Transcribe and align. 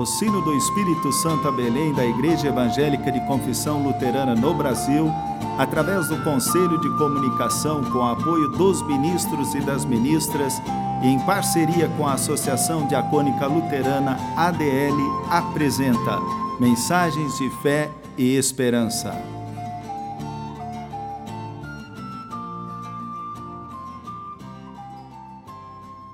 o 0.00 0.06
Sino 0.06 0.40
do 0.40 0.54
Espírito 0.54 1.12
Santo 1.12 1.48
a 1.48 1.52
Belém 1.52 1.92
da 1.92 2.04
Igreja 2.04 2.48
Evangélica 2.48 3.10
de 3.10 3.20
Confissão 3.26 3.82
Luterana 3.82 4.34
no 4.34 4.54
Brasil, 4.54 5.10
através 5.58 6.08
do 6.08 6.22
Conselho 6.22 6.80
de 6.80 6.88
Comunicação 6.96 7.82
com 7.84 8.06
apoio 8.06 8.48
dos 8.50 8.80
ministros 8.86 9.54
e 9.54 9.60
das 9.60 9.84
ministras 9.84 10.62
e 11.02 11.08
em 11.08 11.18
parceria 11.20 11.88
com 11.96 12.06
a 12.06 12.12
Associação 12.12 12.86
Diacônica 12.86 13.46
Luterana 13.46 14.16
ADL, 14.36 15.26
apresenta 15.30 16.18
Mensagens 16.60 17.36
de 17.36 17.50
Fé 17.62 17.90
e 18.16 18.36
Esperança. 18.36 19.37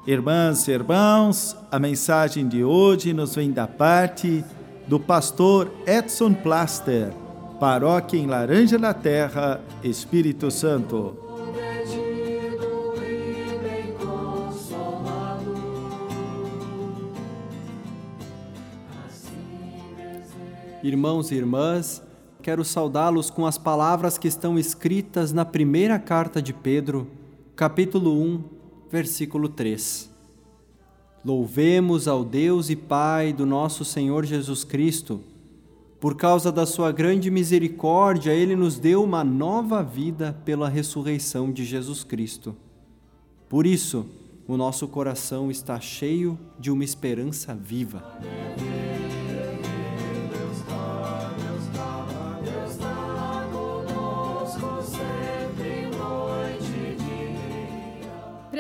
Irmãs 0.07 0.69
e 0.69 0.71
irmãos, 0.71 1.57
a 1.71 1.79
mensagem 1.79 2.47
de 2.47 2.63
hoje 2.63 3.15
nos 3.15 3.35
vem 3.35 3.51
da 3.51 3.67
parte 3.67 4.45
do 4.87 5.01
pastor 5.01 5.73
Edson 5.87 6.35
Plaster, 6.35 7.11
paróquia 7.59 8.19
em 8.19 8.27
Laranja 8.27 8.79
da 8.79 8.93
Terra, 8.93 9.63
Espírito 9.83 10.51
Santo. 10.51 11.17
Irmãos 20.83 21.31
e 21.31 21.35
irmãs, 21.35 22.03
quero 22.43 22.63
saudá-los 22.63 23.31
com 23.31 23.47
as 23.47 23.57
palavras 23.57 24.19
que 24.19 24.29
estão 24.29 24.59
escritas 24.59 25.33
na 25.33 25.47
primeira 25.47 25.99
carta 25.99 26.43
de 26.43 26.53
Pedro, 26.53 27.11
capítulo 27.57 28.23
1, 28.23 28.54
versículo 28.95 29.49
3. 29.49 30.09
Louvemos 31.25 32.07
ao 32.07 32.25
Deus 32.25 32.71
e 32.71 32.77
Pai 32.77 33.33
do 33.33 33.45
nosso 33.45 33.85
Senhor 33.85 34.25
Jesus 34.25 34.63
Cristo. 34.63 35.21
Por 35.99 36.15
causa 36.15 36.53
da 36.53 36.65
sua 36.65 36.93
grande 36.93 37.29
misericórdia, 37.29 38.31
ele 38.31 38.55
nos 38.55 38.79
deu 38.79 39.03
uma 39.03 39.25
nova 39.25 39.83
vida 39.83 40.41
pela 40.45 40.69
ressurreição 40.69 41.51
de 41.51 41.65
Jesus 41.65 42.05
Cristo. 42.05 42.55
Por 43.49 43.67
isso, 43.67 44.07
o 44.47 44.57
nosso 44.57 44.87
coração 44.87 45.51
está 45.51 45.81
cheio 45.81 46.39
de 46.57 46.71
uma 46.71 46.85
esperança 46.85 47.53
viva. 47.53 48.01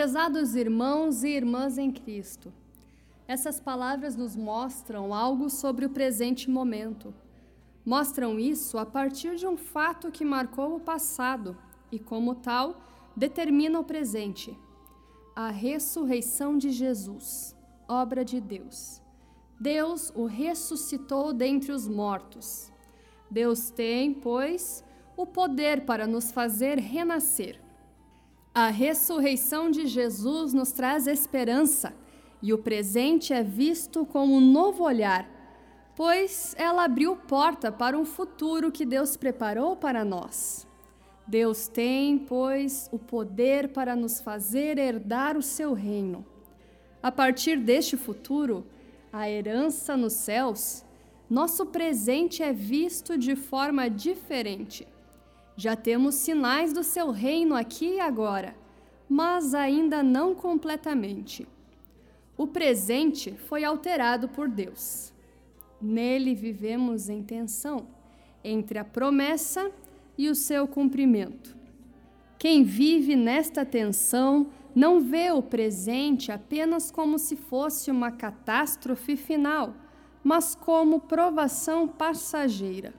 Prezados 0.05 0.55
irmãos 0.55 1.25
e 1.25 1.29
irmãs 1.29 1.79
em 1.79 1.91
Cristo, 1.91 2.53
essas 3.27 3.59
palavras 3.59 4.15
nos 4.15 4.37
mostram 4.37 5.15
algo 5.15 5.49
sobre 5.49 5.87
o 5.87 5.89
presente 5.89 6.51
momento. 6.51 7.15
Mostram 7.87 8.39
isso 8.39 8.77
a 8.77 8.85
partir 8.85 9.37
de 9.37 9.47
um 9.47 9.57
fato 9.57 10.11
que 10.11 10.23
marcou 10.23 10.77
o 10.77 10.81
passado 10.81 11.57
e, 11.91 11.99
como 11.99 12.35
tal, 12.35 12.83
determina 13.17 13.81
o 13.81 13.83
presente: 13.83 14.55
a 15.35 15.49
ressurreição 15.49 16.59
de 16.59 16.71
Jesus, 16.71 17.57
obra 17.89 18.23
de 18.23 18.43
Deus. 18.43 19.01
Deus 19.59 20.13
o 20.15 20.27
ressuscitou 20.27 21.33
dentre 21.33 21.73
os 21.73 21.89
mortos. 21.89 22.71
Deus 23.31 23.71
tem, 23.71 24.13
pois, 24.13 24.85
o 25.17 25.25
poder 25.25 25.87
para 25.87 26.07
nos 26.07 26.31
fazer 26.31 26.79
renascer. 26.79 27.64
A 28.57 28.69
ressurreição 28.69 29.69
de 29.69 29.85
Jesus 29.85 30.55
nos 30.55 30.71
traz 30.71 31.09
esperança 31.09 31.93
e 32.41 32.53
o 32.53 32.59
presente 32.59 33.33
é 33.33 33.43
visto 33.43 34.07
com 34.07 34.29
um 34.29 34.41
novo 34.41 34.85
olhar, 34.85 35.29
pois 35.97 36.55
ela 36.57 36.85
abriu 36.85 37.17
porta 37.17 37.73
para 37.73 37.99
um 37.99 38.05
futuro 38.05 38.71
que 38.71 38.87
Deus 38.87 39.17
preparou 39.17 39.75
para 39.75 40.05
nós. 40.05 40.69
Deus 41.27 41.67
tem, 41.67 42.17
pois, 42.17 42.89
o 42.93 42.99
poder 42.99 43.71
para 43.71 43.97
nos 43.97 44.21
fazer 44.21 44.79
herdar 44.79 45.37
o 45.37 45.43
seu 45.43 45.73
reino. 45.73 46.25
A 47.03 47.11
partir 47.11 47.59
deste 47.59 47.97
futuro, 47.97 48.65
a 49.13 49.29
herança 49.29 49.97
nos 49.97 50.13
céus, 50.13 50.85
nosso 51.29 51.67
presente 51.67 52.41
é 52.41 52.53
visto 52.53 53.19
de 53.19 53.35
forma 53.35 53.91
diferente. 53.91 54.87
Já 55.57 55.77
temos 55.77 56.17
sinais 56.17 56.73
do 56.73 56.83
seu 56.83 57.11
reino 57.11 57.55
aqui 57.55 57.95
e 57.95 58.01
agora, 58.01 58.57
mas 59.09 59.55
ainda 59.55 60.03
não 60.03 60.35
completamente. 60.35 61.47
O 62.37 62.47
presente 62.47 63.33
foi 63.49 63.63
alterado 63.63 64.29
por 64.29 64.49
Deus. 64.49 65.13
Nele 65.81 66.35
vivemos 66.35 67.09
em 67.09 67.23
tensão 67.23 67.87
entre 68.43 68.79
a 68.79 68.85
promessa 68.85 69.71
e 70.19 70.29
o 70.29 70.35
seu 70.35 70.67
cumprimento. 70.67 71.57
Quem 72.39 72.65
vive 72.65 73.15
nesta 73.15 73.65
tensão 73.65 74.49
não 74.75 75.01
vê 75.01 75.31
o 75.31 75.41
presente 75.41 76.33
apenas 76.33 76.91
como 76.91 77.19
se 77.19 77.37
fosse 77.37 77.91
uma 77.91 78.11
catástrofe 78.11 79.17
final, 79.17 79.75
mas 80.23 80.55
como 80.55 81.01
provação 81.01 81.87
passageira. 81.87 82.93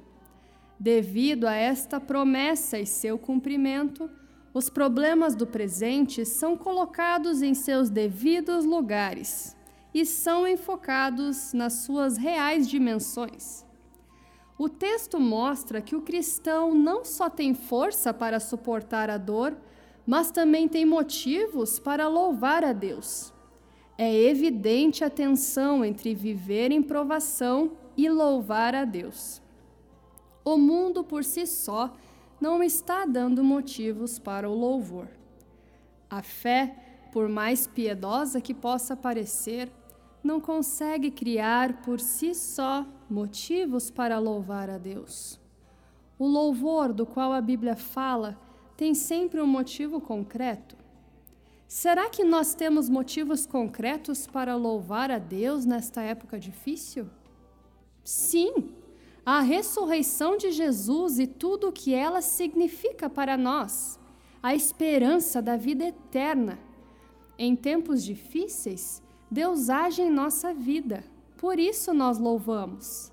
Devido 0.80 1.48
a 1.48 1.54
esta 1.54 2.02
promessa 2.02 2.78
e 2.78 2.86
seu 2.86 3.18
cumprimento, 3.18 4.10
os 4.54 4.70
problemas 4.70 5.34
do 5.34 5.48
presente 5.48 6.26
são 6.26 6.58
colocados 6.58 7.42
em 7.42 7.54
seus 7.54 7.90
devidos 7.90 8.66
lugares 8.66 9.56
e 9.94 10.06
são 10.06 10.46
enfocados 10.46 11.54
nas 11.54 11.74
suas 11.86 12.18
reais 12.18 12.68
dimensões. 12.68 13.66
O 14.58 14.68
texto 14.68 15.20
mostra 15.20 15.82
que 15.82 15.96
o 15.96 16.02
cristão 16.02 16.74
não 16.74 17.06
só 17.06 17.30
tem 17.30 17.54
força 17.54 18.14
para 18.14 18.40
suportar 18.40 19.10
a 19.10 19.18
dor, 19.18 19.56
mas 20.06 20.30
também 20.30 20.68
tem 20.68 20.86
motivos 20.86 21.80
para 21.80 22.08
louvar 22.08 22.64
a 22.64 22.74
Deus. 22.74 23.34
É 23.98 24.14
evidente 24.14 25.06
a 25.06 25.10
tensão 25.10 25.86
entre 25.86 26.14
viver 26.14 26.72
em 26.72 26.82
provação 26.82 27.72
e 27.98 28.10
louvar 28.10 28.76
a 28.76 28.84
Deus 28.84 29.42
o 30.46 30.58
mundo 30.58 31.04
por 31.04 31.24
si 31.24 31.48
só 31.48 31.92
não 32.40 32.62
está 32.62 33.06
dando 33.06 33.44
motivos 33.44 34.20
para 34.20 34.48
o 34.48 34.54
louvor. 34.54 35.08
A 36.08 36.22
fé, 36.22 37.08
por 37.12 37.28
mais 37.28 37.66
piedosa 37.66 38.40
que 38.40 38.54
possa 38.54 38.96
parecer, 38.96 39.72
não 40.24 40.40
consegue 40.40 41.10
criar 41.10 41.82
por 41.82 42.00
si 42.00 42.36
só 42.36 42.86
motivos 43.10 43.90
para 43.90 44.20
louvar 44.20 44.70
a 44.70 44.78
Deus. 44.78 45.40
O 46.20 46.28
louvor 46.28 46.94
do 46.94 47.06
qual 47.06 47.34
a 47.34 47.42
Bíblia 47.42 47.76
fala 47.76 48.40
tem 48.78 48.94
sempre 48.94 49.42
um 49.42 49.48
motivo 49.48 50.00
concreto. 50.00 50.76
Será 51.68 52.10
que 52.10 52.24
nós 52.24 52.54
temos 52.54 52.88
motivos 52.88 53.46
concretos 53.46 54.28
para 54.28 54.56
louvar 54.56 55.10
a 55.10 55.18
Deus 55.18 55.66
nesta 55.66 56.02
época 56.02 56.40
difícil? 56.40 57.10
Sim, 58.04 58.70
a 59.26 59.42
ressurreição 59.42 60.38
de 60.38 60.52
Jesus 60.52 61.18
e 61.18 61.26
tudo 61.26 61.70
o 61.70 61.72
que 61.72 61.94
ela 61.94 62.22
significa 62.22 63.10
para 63.10 63.36
nós, 63.36 64.00
a 64.42 64.54
esperança 64.54 65.42
da 65.42 65.58
vida 65.58 65.86
eterna. 65.86 66.60
Em 67.38 67.56
tempos 67.56 68.04
difíceis, 68.04 69.02
Deus 69.30 69.70
age 69.70 70.04
em 70.04 70.12
nossa 70.12 70.54
vida, 70.54 71.04
por 71.38 71.58
isso 71.58 71.92
nós 71.94 72.20
louvamos. 72.20 73.12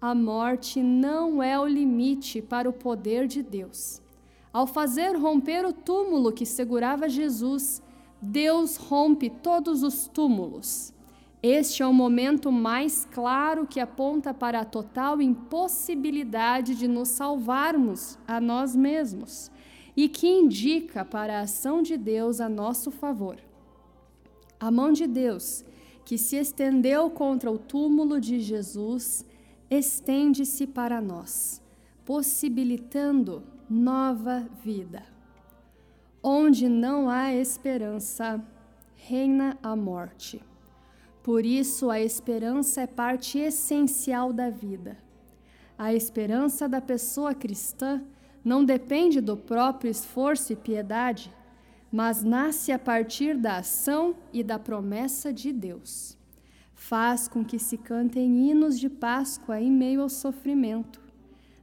A 0.00 0.14
morte 0.14 0.82
não 0.82 1.42
é 1.42 1.60
o 1.60 1.66
limite 1.66 2.40
para 2.40 2.68
o 2.68 2.72
poder 2.72 3.28
de 3.28 3.42
Deus. 3.42 4.00
Ao 4.52 4.66
fazer 4.66 5.16
romper 5.16 5.64
o 5.66 5.72
túmulo 5.72 6.32
que 6.32 6.46
segurava 6.46 7.08
Jesus, 7.08 7.82
Deus 8.20 8.76
rompe 8.76 9.28
todos 9.28 9.82
os 9.82 10.08
túmulos. 10.08 10.92
Este 11.42 11.82
é 11.82 11.86
o 11.86 11.92
momento 11.92 12.52
mais 12.52 13.04
claro 13.10 13.66
que 13.66 13.80
aponta 13.80 14.32
para 14.32 14.60
a 14.60 14.64
total 14.64 15.20
impossibilidade 15.20 16.76
de 16.76 16.86
nos 16.86 17.08
salvarmos 17.08 18.16
a 18.28 18.40
nós 18.40 18.76
mesmos 18.76 19.50
e 19.96 20.08
que 20.08 20.28
indica 20.28 21.04
para 21.04 21.38
a 21.38 21.42
ação 21.42 21.82
de 21.82 21.96
Deus 21.96 22.40
a 22.40 22.48
nosso 22.48 22.92
favor. 22.92 23.38
A 24.60 24.70
mão 24.70 24.92
de 24.92 25.04
Deus, 25.08 25.64
que 26.04 26.16
se 26.16 26.36
estendeu 26.36 27.10
contra 27.10 27.50
o 27.50 27.58
túmulo 27.58 28.20
de 28.20 28.38
Jesus, 28.38 29.26
estende-se 29.68 30.64
para 30.68 31.00
nós, 31.00 31.60
possibilitando 32.04 33.42
nova 33.68 34.48
vida. 34.62 35.02
Onde 36.22 36.68
não 36.68 37.10
há 37.10 37.34
esperança, 37.34 38.40
reina 38.94 39.58
a 39.60 39.74
morte. 39.74 40.40
Por 41.22 41.46
isso, 41.46 41.88
a 41.88 42.00
esperança 42.00 42.80
é 42.80 42.86
parte 42.86 43.38
essencial 43.38 44.32
da 44.32 44.50
vida. 44.50 44.98
A 45.78 45.94
esperança 45.94 46.68
da 46.68 46.80
pessoa 46.80 47.32
cristã 47.34 48.02
não 48.44 48.64
depende 48.64 49.20
do 49.20 49.36
próprio 49.36 49.90
esforço 49.90 50.52
e 50.52 50.56
piedade, 50.56 51.32
mas 51.92 52.24
nasce 52.24 52.72
a 52.72 52.78
partir 52.78 53.36
da 53.36 53.58
ação 53.58 54.16
e 54.32 54.42
da 54.42 54.58
promessa 54.58 55.32
de 55.32 55.52
Deus. 55.52 56.16
faz 56.74 57.28
com 57.28 57.44
que 57.44 57.60
se 57.60 57.78
cantem 57.78 58.50
hinos 58.50 58.76
de 58.78 58.88
Páscoa 58.90 59.60
em 59.60 59.70
meio 59.70 60.02
ao 60.02 60.08
sofrimento. 60.08 61.00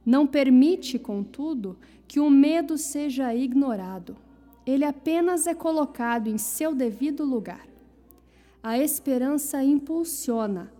Não 0.04 0.26
permite, 0.26 0.98
contudo, 0.98 1.78
que 2.08 2.18
o 2.18 2.30
medo 2.30 2.78
seja 2.78 3.34
ignorado. 3.34 4.16
Ele 4.64 4.84
apenas 4.84 5.46
é 5.46 5.54
colocado 5.54 6.28
em 6.28 6.38
seu 6.38 6.74
devido 6.74 7.22
lugar. 7.22 7.69
A 8.62 8.78
esperança 8.78 9.62
impulsiona, 9.62 10.70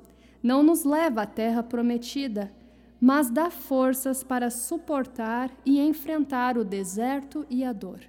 não 0.43 0.63
nos 0.63 0.85
leva 0.85 1.23
à 1.23 1.27
terra 1.27 1.63
prometida, 1.63 2.53
mas 3.01 3.31
dá 3.31 3.51
forças 3.51 4.23
para 4.23 4.51
suportar 4.51 5.51
e 5.65 5.81
enfrentar 5.81 6.59
o 6.59 6.65
deserto 6.65 7.47
e 7.49 7.65
a 7.65 7.73
dor. 7.73 8.01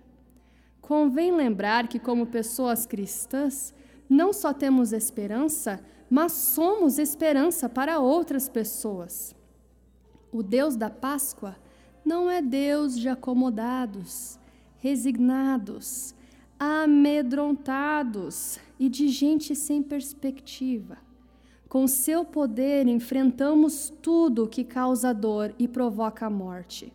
Convém 0.81 1.31
lembrar 1.31 1.87
que, 1.87 1.97
como 1.97 2.25
pessoas 2.25 2.85
cristãs, 2.85 3.73
não 4.09 4.33
só 4.33 4.53
temos 4.53 4.91
esperança, 4.91 5.79
mas 6.09 6.33
somos 6.33 6.99
esperança 6.99 7.69
para 7.69 7.99
outras 7.99 8.49
pessoas. 8.49 9.33
O 10.33 10.43
Deus 10.43 10.75
da 10.75 10.89
Páscoa 10.89 11.55
não 12.03 12.29
é 12.29 12.41
Deus 12.41 12.99
de 12.99 13.07
acomodados, 13.07 14.37
resignados, 14.79 16.13
amedrontados 16.63 18.59
e 18.79 18.87
de 18.87 19.07
gente 19.07 19.55
sem 19.55 19.81
perspectiva. 19.81 20.95
Com 21.67 21.87
seu 21.87 22.23
poder 22.23 22.87
enfrentamos 22.87 23.91
tudo 23.99 24.47
que 24.47 24.63
causa 24.63 25.11
dor 25.11 25.55
e 25.57 25.67
provoca 25.67 26.27
a 26.27 26.29
morte. 26.29 26.93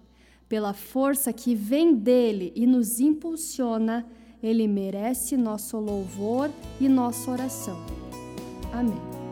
Pela 0.48 0.72
força 0.72 1.32
que 1.32 1.56
vem 1.56 1.96
dele 1.96 2.52
e 2.54 2.64
nos 2.64 3.00
impulsiona, 3.00 4.06
ele 4.40 4.68
merece 4.68 5.36
nosso 5.36 5.80
louvor 5.80 6.48
e 6.80 6.88
nossa 6.88 7.28
oração. 7.28 7.76
Amém. 8.72 9.25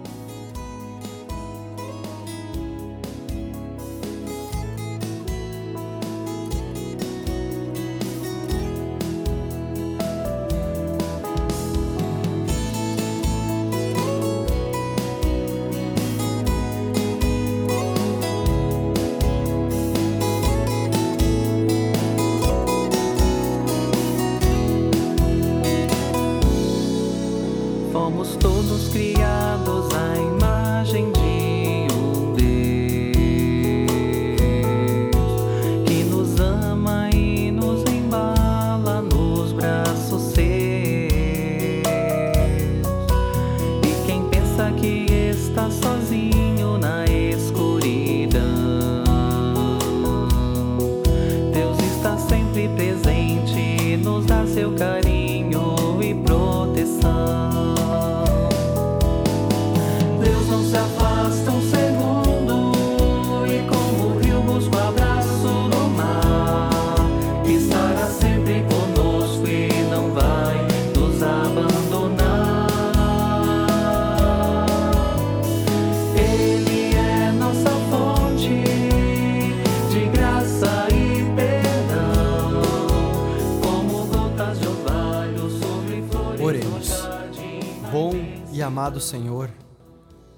Amado 88.65 89.01
Senhor, 89.01 89.51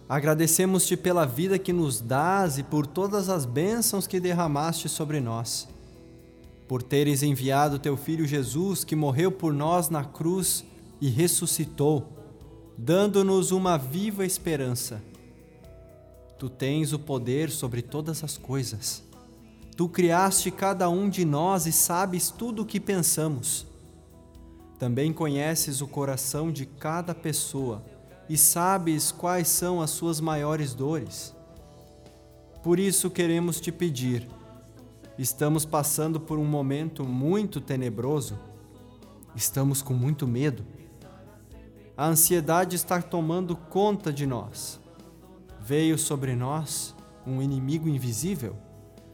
agradecemos-te 0.08 0.96
pela 0.96 1.24
vida 1.24 1.58
que 1.58 1.72
nos 1.72 2.00
dás 2.00 2.58
e 2.58 2.62
por 2.62 2.86
todas 2.86 3.28
as 3.28 3.46
bênçãos 3.46 4.06
que 4.06 4.20
derramaste 4.20 4.88
sobre 4.88 5.20
nós. 5.20 5.68
Por 6.68 6.82
teres 6.82 7.22
enviado 7.22 7.78
teu 7.78 7.96
filho 7.96 8.26
Jesus, 8.26 8.84
que 8.84 8.96
morreu 8.96 9.30
por 9.30 9.52
nós 9.52 9.88
na 9.88 10.04
cruz 10.04 10.64
e 11.00 11.08
ressuscitou, 11.08 12.06
dando-nos 12.76 13.52
uma 13.52 13.78
viva 13.78 14.26
esperança. 14.26 15.02
Tu 16.38 16.50
tens 16.50 16.92
o 16.92 16.98
poder 16.98 17.50
sobre 17.50 17.80
todas 17.80 18.22
as 18.22 18.36
coisas. 18.36 19.02
Tu 19.76 19.88
criaste 19.88 20.50
cada 20.50 20.90
um 20.90 21.08
de 21.08 21.24
nós 21.24 21.66
e 21.66 21.72
sabes 21.72 22.30
tudo 22.30 22.62
o 22.62 22.66
que 22.66 22.80
pensamos. 22.80 23.66
Também 24.78 25.12
conheces 25.12 25.80
o 25.80 25.88
coração 25.88 26.52
de 26.52 26.66
cada 26.66 27.14
pessoa 27.14 27.82
e 28.28 28.36
sabes 28.36 29.10
quais 29.10 29.48
são 29.48 29.80
as 29.80 29.90
suas 29.90 30.20
maiores 30.20 30.74
dores. 30.74 31.34
Por 32.62 32.78
isso 32.78 33.10
queremos 33.10 33.60
te 33.60 33.70
pedir. 33.70 34.28
Estamos 35.18 35.64
passando 35.64 36.20
por 36.20 36.38
um 36.38 36.44
momento 36.44 37.04
muito 37.04 37.60
tenebroso. 37.60 38.38
Estamos 39.34 39.80
com 39.80 39.94
muito 39.94 40.26
medo. 40.26 40.66
A 41.96 42.06
ansiedade 42.06 42.76
está 42.76 43.00
tomando 43.00 43.56
conta 43.56 44.12
de 44.12 44.26
nós. 44.26 44.78
Veio 45.60 45.96
sobre 45.96 46.36
nós 46.36 46.94
um 47.26 47.40
inimigo 47.40 47.88
invisível, 47.88 48.56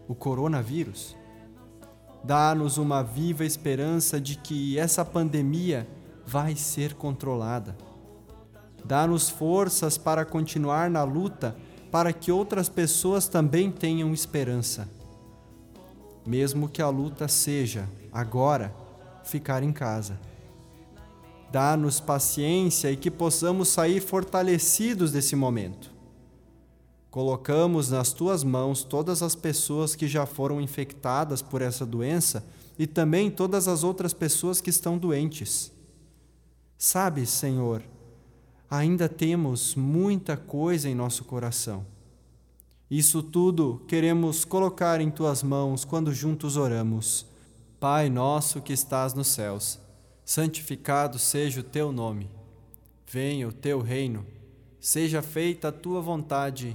o 0.08 0.14
coronavírus. 0.14 1.16
Dá-nos 2.24 2.78
uma 2.78 3.02
viva 3.02 3.44
esperança 3.44 4.20
de 4.20 4.36
que 4.36 4.78
essa 4.78 5.04
pandemia 5.04 5.86
vai 6.26 6.54
ser 6.54 6.94
controlada 6.94 7.76
Dá-nos 8.84 9.28
forças 9.28 9.96
para 9.96 10.24
continuar 10.24 10.90
na 10.90 11.04
luta, 11.04 11.56
para 11.90 12.12
que 12.12 12.32
outras 12.32 12.68
pessoas 12.68 13.28
também 13.28 13.70
tenham 13.70 14.12
esperança. 14.12 14.88
Mesmo 16.26 16.68
que 16.68 16.82
a 16.82 16.88
luta 16.88 17.28
seja, 17.28 17.88
agora, 18.12 18.74
ficar 19.24 19.62
em 19.62 19.72
casa. 19.72 20.18
Dá-nos 21.50 22.00
paciência 22.00 22.90
e 22.90 22.96
que 22.96 23.10
possamos 23.10 23.68
sair 23.68 24.00
fortalecidos 24.00 25.12
desse 25.12 25.36
momento. 25.36 25.91
Colocamos 27.12 27.90
nas 27.90 28.10
tuas 28.10 28.42
mãos 28.42 28.84
todas 28.84 29.22
as 29.22 29.34
pessoas 29.34 29.94
que 29.94 30.08
já 30.08 30.24
foram 30.24 30.62
infectadas 30.62 31.42
por 31.42 31.60
essa 31.60 31.84
doença 31.84 32.42
e 32.78 32.86
também 32.86 33.30
todas 33.30 33.68
as 33.68 33.84
outras 33.84 34.14
pessoas 34.14 34.62
que 34.62 34.70
estão 34.70 34.96
doentes. 34.96 35.70
Sabes, 36.78 37.28
Senhor, 37.28 37.82
ainda 38.70 39.10
temos 39.10 39.74
muita 39.74 40.38
coisa 40.38 40.88
em 40.88 40.94
nosso 40.94 41.22
coração. 41.24 41.84
Isso 42.90 43.22
tudo 43.22 43.82
queremos 43.86 44.42
colocar 44.42 44.98
em 44.98 45.10
tuas 45.10 45.42
mãos 45.42 45.84
quando 45.84 46.14
juntos 46.14 46.56
oramos. 46.56 47.26
Pai 47.78 48.08
nosso 48.08 48.62
que 48.62 48.72
estás 48.72 49.12
nos 49.12 49.28
céus, 49.28 49.78
santificado 50.24 51.18
seja 51.18 51.60
o 51.60 51.62
teu 51.62 51.92
nome. 51.92 52.30
Venha 53.06 53.46
o 53.46 53.52
teu 53.52 53.82
reino. 53.82 54.24
Seja 54.80 55.20
feita 55.20 55.68
a 55.68 55.72
tua 55.72 56.00
vontade, 56.00 56.74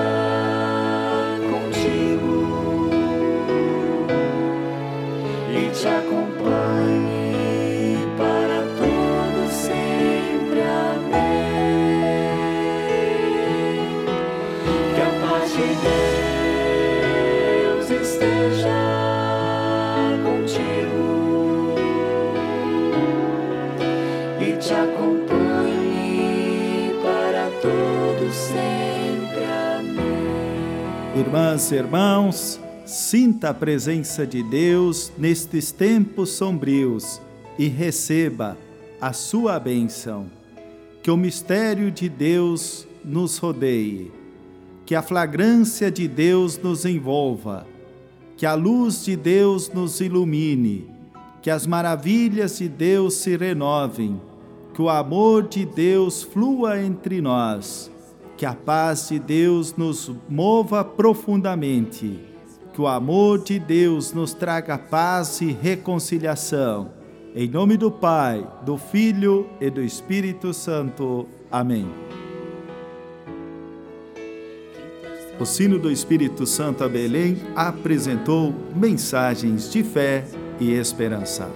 e 24.41 24.57
te 24.57 24.73
acompanhe 24.73 25.75
para 27.03 27.49
todo 27.61 28.33
sempre. 28.33 29.45
Amém. 29.77 31.19
Irmãs 31.19 31.71
e 31.71 31.75
irmãos, 31.75 32.59
sinta 32.85 33.49
a 33.49 33.53
presença 33.53 34.25
de 34.25 34.41
Deus 34.41 35.11
nestes 35.17 35.71
tempos 35.71 36.31
sombrios 36.31 37.21
e 37.59 37.67
receba 37.67 38.57
a 38.99 39.13
sua 39.13 39.59
bênção. 39.59 40.25
Que 41.03 41.11
o 41.11 41.17
mistério 41.17 41.91
de 41.91 42.09
Deus 42.09 42.87
nos 43.03 43.37
rodeie, 43.37 44.11
que 44.85 44.95
a 44.95 45.01
flagrância 45.01 45.91
de 45.91 46.07
Deus 46.07 46.57
nos 46.57 46.85
envolva, 46.85 47.65
que 48.41 48.45
a 48.47 48.55
luz 48.55 49.05
de 49.05 49.15
Deus 49.15 49.69
nos 49.71 50.01
ilumine, 50.01 50.89
que 51.43 51.51
as 51.51 51.67
maravilhas 51.67 52.57
de 52.57 52.67
Deus 52.67 53.13
se 53.13 53.37
renovem, 53.37 54.19
que 54.73 54.81
o 54.81 54.89
amor 54.89 55.47
de 55.47 55.63
Deus 55.63 56.23
flua 56.23 56.81
entre 56.81 57.21
nós, 57.21 57.91
que 58.35 58.43
a 58.43 58.55
paz 58.55 59.09
de 59.09 59.19
Deus 59.19 59.75
nos 59.77 60.11
mova 60.27 60.83
profundamente, 60.83 62.19
que 62.73 62.81
o 62.81 62.87
amor 62.87 63.43
de 63.43 63.59
Deus 63.59 64.11
nos 64.11 64.33
traga 64.33 64.75
paz 64.75 65.39
e 65.41 65.51
reconciliação 65.51 66.93
em 67.35 67.47
nome 67.47 67.77
do 67.77 67.91
Pai, 67.91 68.43
do 68.65 68.75
Filho 68.75 69.47
e 69.61 69.69
do 69.69 69.83
Espírito 69.83 70.51
Santo. 70.51 71.27
Amém. 71.51 71.87
O 75.41 75.45
sino 75.45 75.79
do 75.79 75.91
Espírito 75.91 76.45
Santo 76.45 76.83
a 76.83 76.87
Belém 76.87 77.35
apresentou 77.55 78.53
mensagens 78.75 79.71
de 79.71 79.81
fé 79.81 80.23
e 80.59 80.71
esperança. 80.71 81.49